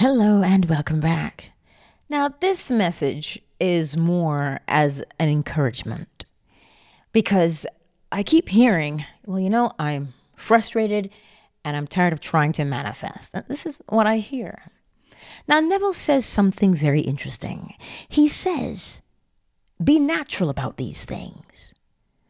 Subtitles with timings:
[0.00, 1.50] Hello and welcome back.
[2.08, 6.24] Now, this message is more as an encouragement
[7.10, 7.66] because
[8.12, 11.10] I keep hearing, well, you know, I'm frustrated
[11.64, 13.34] and I'm tired of trying to manifest.
[13.34, 14.70] And this is what I hear.
[15.48, 17.74] Now, Neville says something very interesting.
[18.08, 19.02] He says,
[19.82, 21.74] be natural about these things.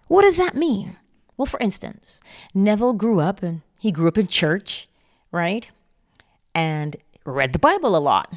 [0.06, 0.96] What does that mean?
[1.36, 2.22] Well, for instance,
[2.54, 4.88] Neville grew up and he grew up in church,
[5.30, 5.70] right?
[6.54, 6.96] And
[7.32, 8.32] read the Bible a lot.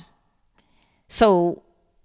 [1.07, 1.61] So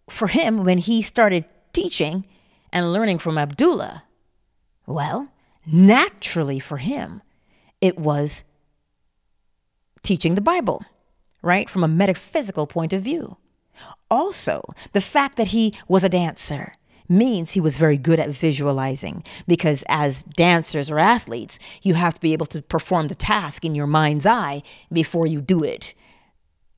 [0.08, 2.24] for him, when he started teaching
[2.72, 4.04] and learning from Abdullah,
[4.86, 5.28] well,
[5.66, 7.22] naturally for him,
[7.80, 8.44] it was
[10.02, 10.84] teaching the Bible,
[11.42, 11.68] right?
[11.68, 13.36] From a metaphysical point of view.
[14.10, 16.72] Also, the fact that he was a dancer
[17.08, 22.20] means he was very good at visualizing because as dancers or athletes, you have to
[22.20, 25.94] be able to perform the task in your mind's eye before you do it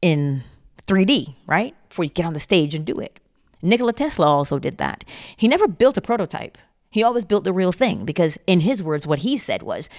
[0.03, 0.43] in
[0.87, 1.75] 3D, right?
[1.89, 3.21] Before you get on the stage and do it.
[3.63, 5.05] Nikola Tesla also did that.
[5.37, 6.59] He never built a prototype.
[6.91, 9.91] He always built the real thing because, in his words, what he said was,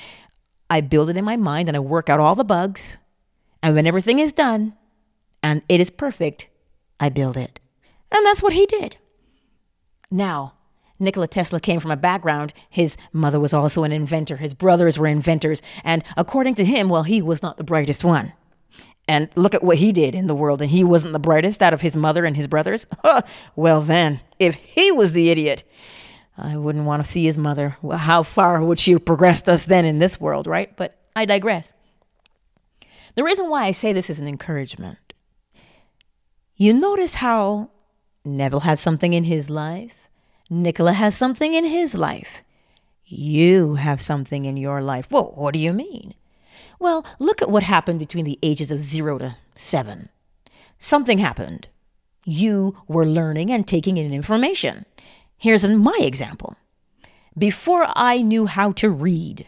[0.69, 2.97] I build it in my mind and I work out all the bugs.
[3.61, 4.75] And when everything is done
[5.43, 6.47] and it is perfect,
[6.99, 7.59] I build it.
[8.11, 8.97] And that's what he did.
[10.09, 10.53] Now,
[10.99, 12.53] Nikola Tesla came from a background.
[12.69, 14.37] His mother was also an inventor.
[14.37, 15.61] His brothers were inventors.
[15.83, 18.33] And according to him, well, he was not the brightest one.
[19.09, 21.73] And look at what he did in the world, and he wasn't the brightest out
[21.73, 22.85] of his mother and his brothers.
[23.55, 25.63] well, then, if he was the idiot,
[26.37, 27.75] I wouldn't want to see his mother.
[27.81, 30.77] Well, how far would she have progressed us then in this world, right?
[30.77, 31.73] But I digress.
[33.15, 35.15] The reason why I say this is an encouragement.
[36.55, 37.71] You notice how
[38.23, 40.07] Neville has something in his life,
[40.51, 42.43] Nikola has something in his life.
[43.05, 45.09] You have something in your life.
[45.09, 46.13] Well, what do you mean?
[46.79, 50.09] Well, look at what happened between the ages of zero to seven.
[50.77, 51.67] Something happened.
[52.25, 54.85] You were learning and taking in information.
[55.37, 56.55] Here's my example.
[57.37, 59.47] Before I knew how to read,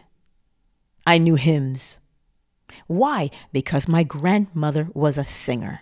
[1.06, 1.98] I knew hymns.
[2.86, 3.30] Why?
[3.52, 5.80] Because my grandmother was a singer.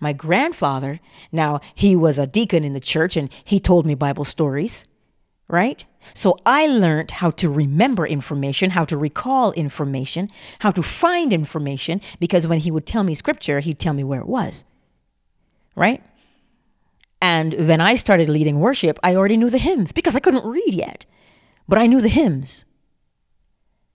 [0.00, 0.98] My grandfather,
[1.30, 4.84] now he was a deacon in the church and he told me Bible stories
[5.48, 5.84] right?
[6.14, 12.00] So I learned how to remember information, how to recall information, how to find information,
[12.20, 14.64] because when he would tell me scripture, he'd tell me where it was,
[15.74, 16.02] right?
[17.20, 20.74] And when I started leading worship, I already knew the hymns because I couldn't read
[20.74, 21.06] yet,
[21.66, 22.64] but I knew the hymns.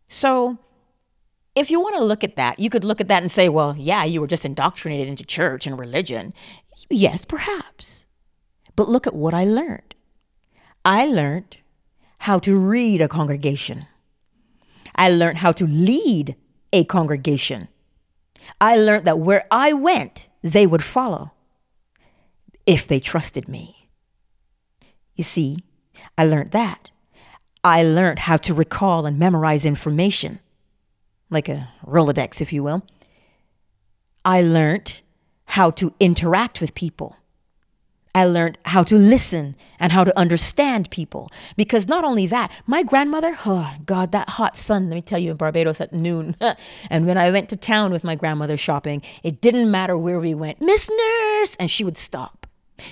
[0.08, 0.58] So
[1.56, 3.76] if you want to look at that, you could look at that and say, well,
[3.78, 6.34] yeah, you were just indoctrinated into church and religion.
[6.90, 8.08] Yes, perhaps.
[8.76, 9.96] But look at what I learned.
[10.86, 11.58] I learned
[12.20, 13.86] how to read a congregation.
[14.96, 16.36] I learned how to lead
[16.72, 17.68] a congregation.
[18.60, 21.32] I learned that where I went, they would follow
[22.66, 23.90] if they trusted me.
[25.16, 25.64] You see,
[26.18, 26.92] I learned that.
[27.64, 30.40] I learned how to recall and memorize information,
[31.30, 32.86] like a Rolodex, if you will.
[34.26, 35.02] I learned
[35.46, 37.16] how to interact with people.
[38.16, 41.32] I learned how to listen and how to understand people.
[41.58, 45.32] Because not only that, my grandmother, oh God, that hot sun, let me tell you,
[45.32, 46.36] in Barbados at noon.
[46.90, 50.34] and when I went to town with my grandmother shopping, it didn't matter where we
[50.36, 52.44] went, Miss Nurse, and she would stop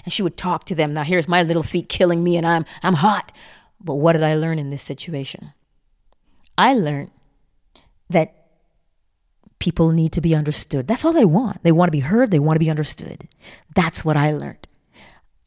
[0.04, 0.94] and she would talk to them.
[0.94, 3.32] Now here's my little feet killing me and I'm I'm hot.
[3.80, 5.54] But what did I learn in this situation?
[6.58, 7.12] I learned
[8.10, 8.36] that
[9.60, 10.88] people need to be understood.
[10.88, 11.64] That's all they want.
[11.64, 13.28] They want to be heard, they want to be understood.
[13.76, 14.61] That's what I learned.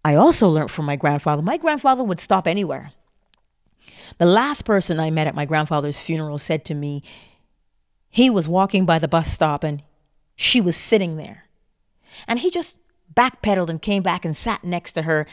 [0.05, 1.43] I also learned from my grandfather.
[1.43, 2.93] My grandfather would stop anywhere.
[4.19, 7.03] The last person I met at my grandfather's funeral said to me,
[8.11, 9.83] he was walking by the bus stop and
[10.37, 11.45] she was sitting there.
[12.29, 12.77] And he just
[13.13, 15.27] backpedaled and came back and sat next to her.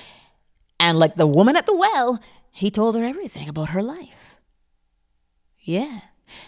[0.79, 2.19] And like the woman at the well,
[2.51, 4.39] he told her everything about her life.
[5.59, 5.99] Yeah.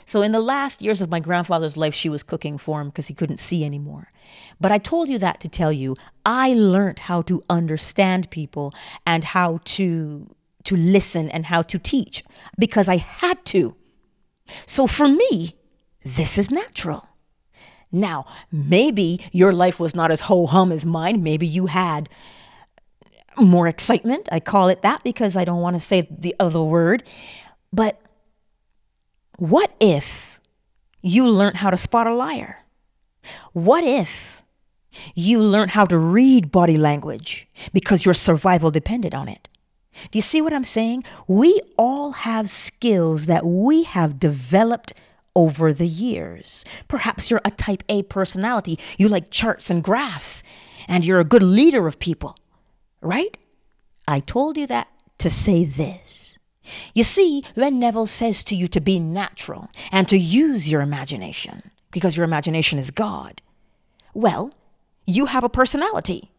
[0.06, 3.08] So, in the last years of my grandfather's life, she was cooking for him because
[3.08, 4.12] he couldn't see anymore.
[4.60, 8.74] But I told you that to tell you I learned how to understand people
[9.06, 10.36] and how to
[10.66, 12.24] to listen and how to teach
[12.58, 13.76] because I had to.
[14.66, 15.56] So for me,
[16.04, 17.08] this is natural.
[17.92, 21.22] Now, maybe your life was not as ho hum as mine.
[21.22, 22.10] Maybe you had
[23.40, 24.28] more excitement.
[24.32, 27.04] I call it that because I don't want to say the other word.
[27.72, 28.00] But
[29.38, 30.40] what if
[31.02, 32.60] you learned how to spot a liar?
[33.54, 34.42] What if
[35.16, 39.48] you learned how to read body language because your survival depended on it?
[40.12, 41.04] Do you see what I'm saying?
[41.28, 44.94] We all have skills that we have developed
[45.36, 46.66] over the years.
[46.88, 48.80] Perhaps you're a type A personality.
[48.98, 50.44] You like charts and graphs,
[50.88, 52.38] and you're a good leader of people,
[53.02, 53.36] right?
[54.08, 54.90] I told you that
[55.20, 56.33] to say this.
[56.94, 61.72] You see, when Neville says to you to be natural and to use your imagination,
[61.92, 63.42] because your imagination is God,
[64.14, 64.54] well,
[65.06, 66.32] you have a personality.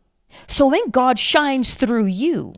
[0.47, 2.55] So when God shines through you,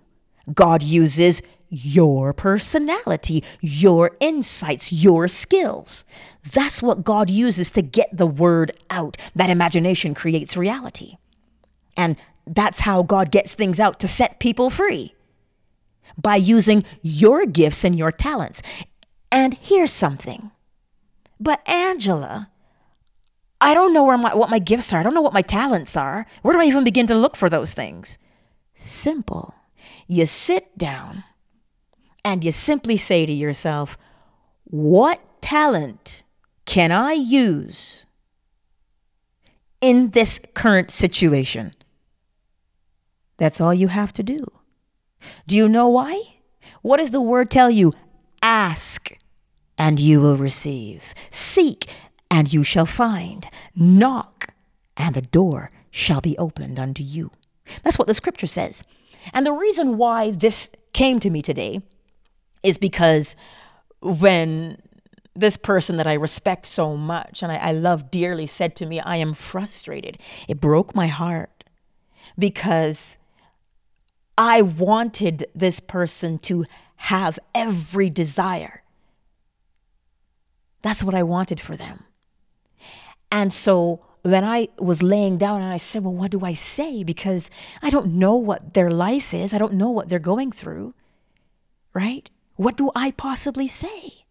[0.54, 6.04] God uses your personality, your insights, your skills.
[6.52, 9.16] That's what God uses to get the word out.
[9.34, 11.16] That imagination creates reality.
[11.96, 12.16] And
[12.46, 15.15] that's how God gets things out to set people free
[16.16, 18.62] by using your gifts and your talents.
[19.30, 20.50] And here's something.
[21.38, 22.50] But Angela,
[23.60, 25.00] I don't know where my, what my gifts are.
[25.00, 26.26] I don't know what my talents are.
[26.42, 28.18] Where do I even begin to look for those things?
[28.74, 29.54] Simple.
[30.06, 31.24] You sit down
[32.24, 33.96] and you simply say to yourself,
[34.64, 36.22] What talent
[36.64, 38.06] can I use
[39.80, 41.72] in this current situation?
[43.38, 44.46] That's all you have to do.
[45.46, 46.22] Do you know why?
[46.82, 47.92] What does the word tell you?
[48.42, 49.16] Ask
[49.78, 51.02] and you will receive.
[51.30, 51.92] Seek
[52.30, 53.46] and you shall find.
[53.74, 54.54] Knock
[54.96, 57.30] and the door shall be opened unto you.
[57.82, 58.84] That's what the scripture says.
[59.32, 61.82] And the reason why this came to me today
[62.62, 63.36] is because
[64.00, 64.80] when
[65.34, 69.00] this person that I respect so much and I, I, love dearly said to me,
[69.00, 71.64] I am frustrated, it broke my heart
[72.38, 73.18] because
[74.38, 76.64] I wanted this person to
[76.96, 78.82] have every desire.
[80.82, 82.04] That's what I wanted for them.
[83.32, 87.02] And so when I was laying down and I said, Well, what do I say?
[87.02, 87.50] Because
[87.82, 90.94] I don't know what their life is, I don't know what they're going through,
[91.92, 92.28] right?
[92.56, 94.24] What do I possibly say?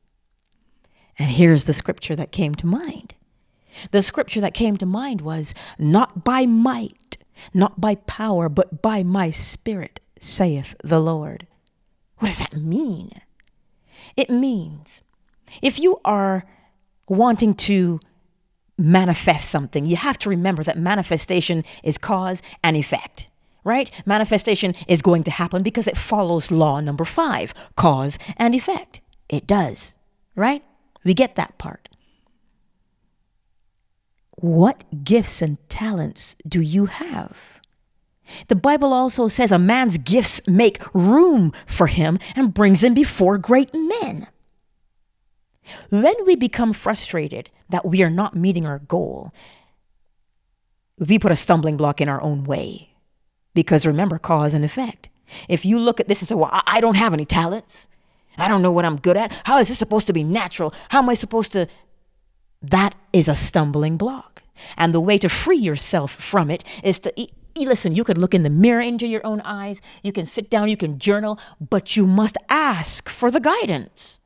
[1.18, 3.14] And here's the scripture that came to mind.
[3.92, 6.94] The scripture that came to mind was, Not by might,
[7.54, 11.48] not by power, but by my spirit, saith the Lord.
[12.20, 13.12] What does that mean?
[14.16, 15.02] It means
[15.62, 16.46] if you are
[17.08, 18.00] wanting to
[18.78, 23.30] manifest something, you have to remember that manifestation is cause and effect
[23.66, 23.92] right?
[24.06, 29.02] Manifestation is going to happen because it follows law number five cause and effect.
[29.28, 29.98] It does,
[30.36, 30.64] right?
[31.04, 31.90] We get that part.
[34.46, 37.60] What gifts and talents do you have?
[38.48, 43.40] The Bible also says a man's gifts make room for him and brings him before
[43.40, 44.28] great men.
[45.90, 49.34] When we become frustrated that we are not meeting our goal,
[51.00, 52.92] we put a stumbling block in our own way.
[53.56, 55.10] Because remember, cause and effect.
[55.50, 57.88] If you look at this and say, well, I don't have any talents,
[58.38, 60.72] I don't know what I'm good at, how is this supposed to be natural?
[60.90, 61.68] How am I supposed to?
[62.62, 64.44] That is a stumbling block.
[64.78, 67.14] And the way to free yourself from it is to.
[67.58, 70.68] Listen, you could look in the mirror into your own eyes, you can sit down,
[70.68, 74.20] you can journal, but you must ask for the guidance.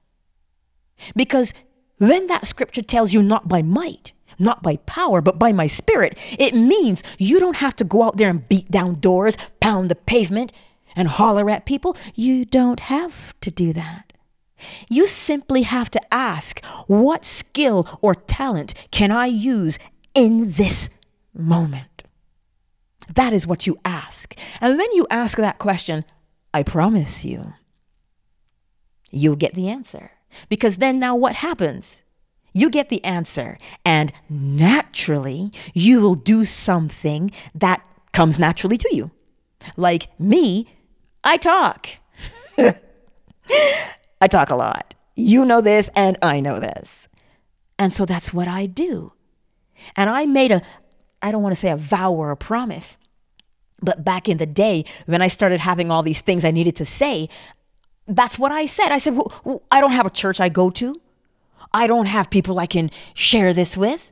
[1.16, 1.54] Because
[2.00, 6.18] when that scripture tells you not by might, not by power, but by my spirit.
[6.40, 9.96] It means you don't have to go out there and beat down doors, pound the
[9.96, 10.54] pavement,
[10.96, 11.96] and holler at people.
[12.16, 14.09] You don't have to do that.
[14.90, 19.80] You simply have to ask, what skill or talent can I use
[20.14, 20.90] in this
[21.34, 22.04] moment?
[23.16, 24.38] That is what you ask.
[24.62, 26.06] And when you ask that question,
[26.54, 27.54] I promise you,
[29.12, 30.12] you'll get the answer.
[30.48, 32.04] Because then now what happens?
[32.54, 37.82] You get the answer, and naturally, you will do something that
[38.12, 39.12] comes naturally to you.
[39.78, 40.68] Like me,
[41.24, 41.88] I talk.
[44.22, 44.96] I talk a lot.
[45.16, 47.08] You know this, and I know this.
[47.78, 49.14] And so that's what I do.
[49.96, 50.62] And I made a,
[51.22, 52.98] I don't want to say a vow or a promise,
[53.82, 56.86] but back in the day when I started having all these things I needed to
[56.86, 57.30] say,
[58.08, 58.92] that's what I said.
[58.92, 61.00] I said, well, I don't have a church I go to.
[61.74, 64.12] I don't have people I can share this with.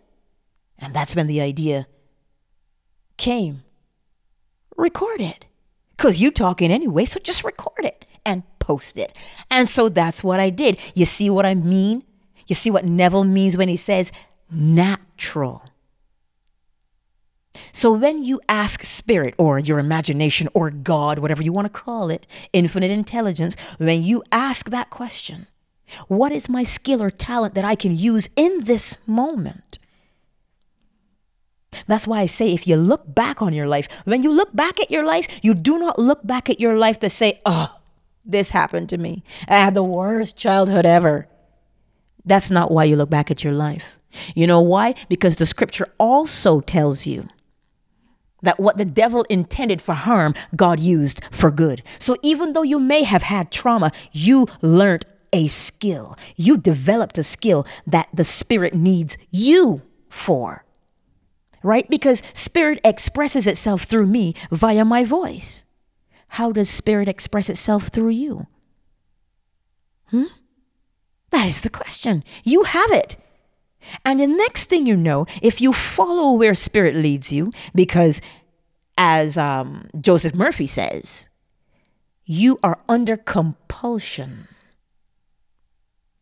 [0.78, 1.88] And that's when the idea
[3.18, 3.64] came.
[4.78, 5.48] Record it.
[5.98, 8.06] Because you talking anyway, so just record it
[8.68, 9.14] post it.
[9.50, 10.78] And so that's what I did.
[10.94, 12.04] You see what I mean?
[12.48, 14.12] You see what Neville means when he says
[14.52, 15.64] natural.
[17.72, 22.10] So when you ask spirit or your imagination or God, whatever you want to call
[22.10, 25.48] it, infinite intelligence, when you ask that question,
[26.08, 29.80] what is my skill or talent that I can use in this moment?
[31.88, 34.80] That's why I say if you look back on your life, when you look back
[34.80, 37.77] at your life, you do not look back at your life to say, oh,
[38.28, 39.24] this happened to me.
[39.48, 41.28] I had the worst childhood ever.
[42.26, 44.00] That's not why you look back at your life.
[44.36, 44.96] You know why?
[45.10, 47.28] Because the scripture also tells you
[48.42, 51.82] that what the devil intended for harm, God used for good.
[52.00, 56.18] So even though you may have had trauma, you learned a skill.
[56.36, 60.64] You developed a skill that the spirit needs you for.
[61.64, 61.90] Right?
[61.90, 65.66] Because spirit expresses itself through me via my voice.
[66.30, 68.48] How does spirit express itself through you?
[70.08, 70.26] Hmm?
[71.32, 72.24] That is the question.
[72.44, 73.18] You have it.
[74.04, 78.22] And the next thing you know, if you follow where spirit leads you, because
[78.98, 81.30] as um, Joseph Murphy says,
[82.26, 84.48] you are under compulsion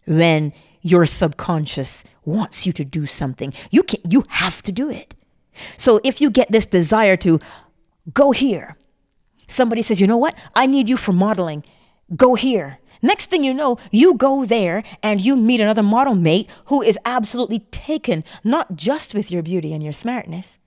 [0.05, 3.53] when your subconscious wants you to do something.
[3.71, 5.15] You can you have to do it.
[5.77, 7.39] So if you get this desire to
[8.13, 8.77] go here,
[9.47, 10.35] somebody says, "You know what?
[10.53, 11.63] I need you for modeling.
[12.15, 16.49] Go here." Next thing you know, you go there and you meet another model mate
[16.65, 20.57] who is absolutely taken not just with your beauty and your smartness,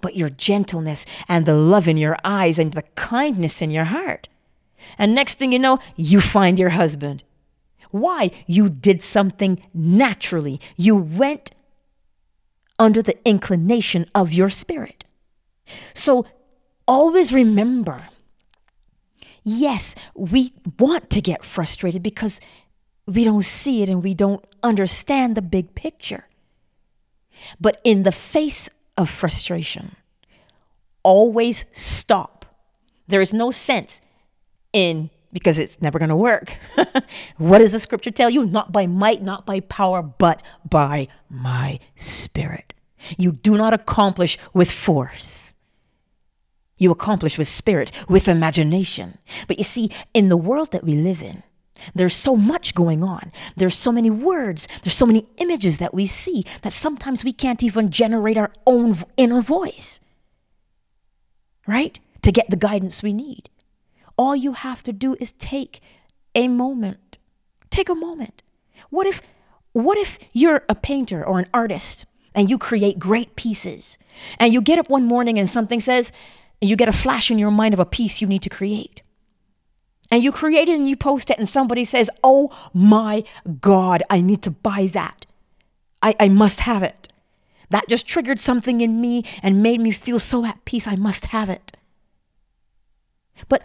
[0.00, 4.28] but your gentleness and the love in your eyes and the kindness in your heart.
[4.96, 7.22] And next thing you know, you find your husband.
[7.90, 8.30] Why?
[8.46, 10.60] You did something naturally.
[10.76, 11.50] You went
[12.78, 15.04] under the inclination of your spirit.
[15.92, 16.24] So
[16.90, 18.02] always remember
[19.44, 22.40] yes, we want to get frustrated because
[23.06, 26.26] we don't see it and we don't understand the big picture.
[27.58, 28.68] But in the face
[28.98, 29.96] of frustration,
[31.02, 32.44] always stop.
[33.08, 34.02] There is no sense
[34.72, 36.54] in because it's never going to work.
[37.38, 38.44] what does the scripture tell you?
[38.44, 42.74] Not by might, not by power, but by my spirit.
[43.16, 45.54] You do not accomplish with force
[46.80, 49.18] you accomplish with spirit, with imagination.
[49.46, 51.42] But you see, in the world that we live in,
[51.94, 53.30] there's so much going on.
[53.56, 54.66] There's so many words.
[54.82, 58.96] There's so many images that we see that sometimes we can't even generate our own
[59.16, 60.00] inner voice,
[61.66, 61.98] right?
[62.22, 63.48] To get the guidance we need.
[64.16, 65.80] All you have to do is take
[66.34, 67.18] a moment.
[67.70, 68.42] Take a moment.
[68.90, 69.22] What if
[69.72, 73.98] what if you're a painter or an artist and you create great pieces
[74.38, 76.12] and you get up one morning and something says,
[76.60, 79.02] and you get a flash in your mind of a piece you need to create.
[80.10, 83.22] And you create it and you post it, and somebody says, Oh my
[83.60, 85.26] God, I need to buy that.
[86.02, 87.08] I, I must have it.
[87.70, 90.88] That just triggered something in me and made me feel so at peace.
[90.88, 91.76] I must have it.
[93.48, 93.62] But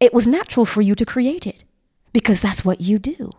[0.00, 1.62] it was natural for you to create it
[2.12, 3.30] because that's what you do.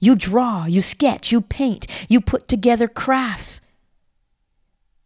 [0.00, 3.62] You draw, you sketch, you paint, you put together crafts.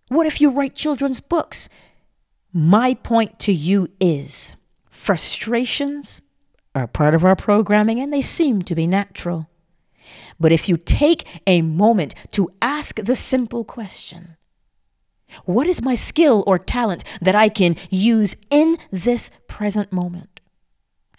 [0.08, 1.68] What if you write children's books?
[2.58, 4.56] My point to you is
[4.90, 6.22] frustrations
[6.74, 9.48] are part of our programming and they seem to be natural.
[10.40, 14.36] But if you take a moment to ask the simple question,
[15.44, 20.40] what is my skill or talent that I can use in this present moment?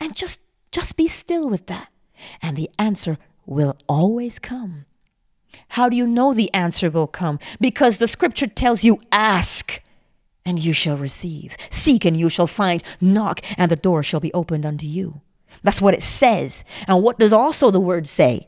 [0.02, 0.42] And just
[0.74, 1.88] just be still with that.
[2.42, 4.88] And the answer will always come.
[5.70, 7.40] How do you know the answer will come?
[7.62, 9.82] Because the scripture tells you ask
[10.46, 11.56] and you shall receive.
[11.70, 12.84] Seek, and you shall find.
[13.00, 15.22] Knock, and the door shall be opened unto you.
[15.64, 16.64] That's what it says.
[16.88, 18.48] And what does also the word say?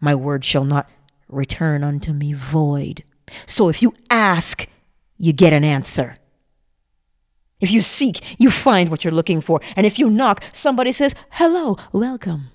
[0.00, 0.88] My word shall not
[1.28, 3.04] return unto me void.
[3.46, 4.66] So if you ask,
[5.16, 6.16] you get an answer.
[7.60, 9.60] If you seek, you find what you're looking for.
[9.76, 12.50] And if you knock, somebody says, Hello, welcome.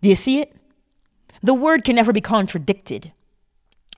[0.00, 0.54] Do you see it?
[1.42, 3.12] The word can never be contradicted.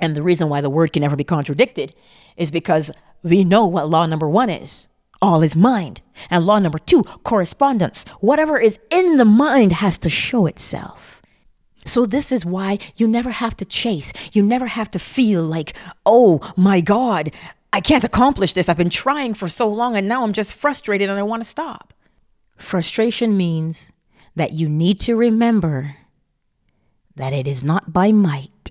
[0.02, 1.94] And the reason why the word can never be contradicted
[2.36, 2.90] is because
[3.22, 4.88] we know what law number one is
[5.22, 6.02] all is mind.
[6.28, 8.04] And law number two, correspondence.
[8.20, 11.22] Whatever is in the mind has to show itself.
[11.84, 14.12] So, this is why you never have to chase.
[14.32, 17.32] You never have to feel like, oh my God,
[17.72, 18.68] I can't accomplish this.
[18.68, 21.48] I've been trying for so long and now I'm just frustrated and I want to
[21.48, 21.94] stop.
[22.56, 23.90] Frustration means
[24.36, 25.96] that you need to remember
[27.16, 28.70] that it is not by might,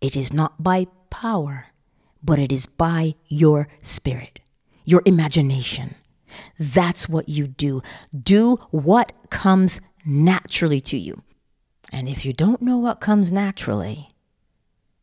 [0.00, 1.66] it is not by power,
[2.22, 4.40] but it is by your spirit,
[4.84, 5.94] your imagination.
[6.58, 7.82] That's what you do.
[8.22, 11.22] Do what comes naturally to you.
[11.92, 14.10] And if you don't know what comes naturally,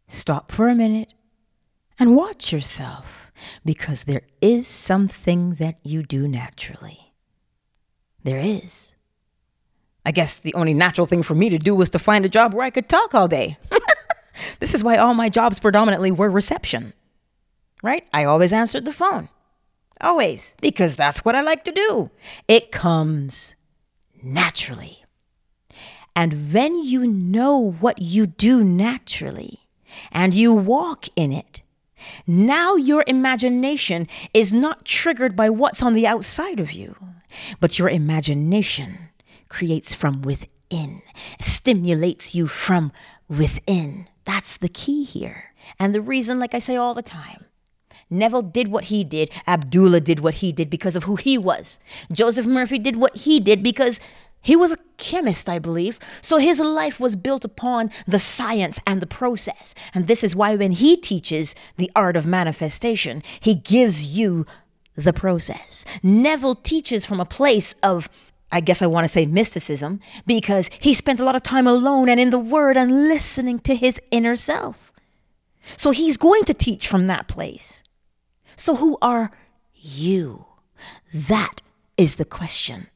[0.07, 1.13] stop for a minute
[1.97, 3.31] and watch yourself
[3.65, 7.13] because there is something that you do naturally.
[8.23, 8.93] There is.
[10.05, 12.53] I guess the only natural thing for me to do was to find a job
[12.53, 13.57] where I could talk all day.
[14.59, 16.93] this is why all my jobs predominantly were reception
[17.83, 18.07] right?
[18.11, 19.29] I always answered the phone.
[20.01, 22.09] Always, because that's what I like to do.
[22.47, 23.55] It comes
[24.23, 25.03] naturally.
[26.15, 29.59] And when you know what you do naturally
[30.11, 31.61] and you walk in it,
[32.25, 36.95] now your imagination is not triggered by what's on the outside of you,
[37.59, 39.09] but your imagination
[39.47, 41.01] creates from within,
[41.39, 42.91] stimulates you from
[43.29, 44.07] within.
[44.25, 45.53] That's the key here.
[45.79, 47.45] And the reason, like I say all the time,
[48.09, 49.31] Neville did what he did.
[49.47, 51.79] Abdullah did what he did because of who he was.
[52.11, 53.99] Joseph Murphy did what he did because
[54.41, 55.97] he was a chemist, I believe.
[56.21, 59.73] So his life was built upon the science and the process.
[59.93, 64.45] And this is why when he teaches the art of manifestation, he gives you
[64.95, 65.85] the process.
[66.03, 68.09] Neville teaches from a place of
[68.53, 72.07] I guess I want to say mysticism because he spent a lot of time alone
[72.07, 74.93] and in the Word and listening to his inner self.
[75.75, 77.83] So he's going to teach from that place.
[78.55, 79.31] So who are
[79.73, 80.45] you?
[81.11, 81.61] That
[81.97, 82.87] is the question.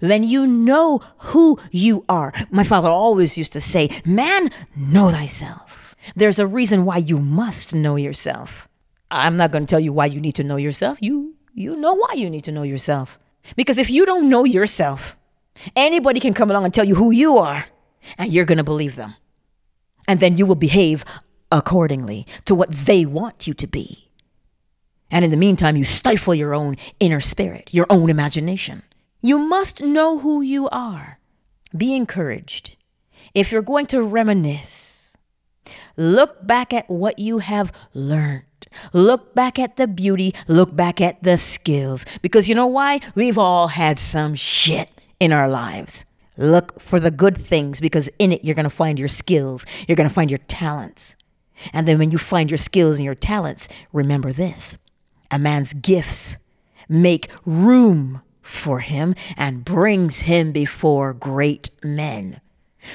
[0.00, 5.94] When you know who you are, my father always used to say, Man, know thyself.
[6.16, 8.66] There's a reason why you must know yourself.
[9.10, 11.02] I'm not going to tell you why you need to know yourself.
[11.02, 13.18] You you know why you need to know yourself.
[13.56, 15.16] Because if you don't know yourself,
[15.74, 17.66] anybody can come along and tell you who you are,
[18.18, 19.14] and you're going to believe them.
[20.08, 21.04] And then you will behave
[21.52, 24.10] accordingly to what they want you to be.
[25.10, 28.82] And in the meantime, you stifle your own inner spirit, your own imagination.
[29.20, 31.18] You must know who you are.
[31.76, 32.76] Be encouraged.
[33.34, 34.99] If you're going to reminisce,
[35.96, 38.44] look back at what you have learned.
[38.92, 42.04] Look back at the beauty, look back at the skills.
[42.22, 43.00] Because you know why?
[43.14, 46.04] We've all had some shit in our lives.
[46.36, 49.96] Look for the good things because in it you're going to find your skills, you're
[49.96, 51.16] going to find your talents.
[51.72, 54.78] And then when you find your skills and your talents, remember this
[55.30, 56.36] a man's gifts
[56.88, 62.40] make room for him and brings him before great men.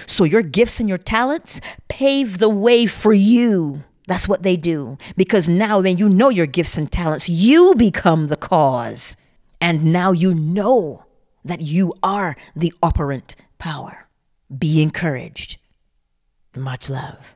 [0.06, 4.98] So your gifts and your talents pave the way for you that's what they do.
[5.18, 9.16] Because now, when you know your gifts and talents, you become the cause.
[9.60, 11.06] And now you know
[11.44, 14.08] that you are the operant power.
[14.56, 15.58] Be encouraged.
[16.56, 17.35] Much love.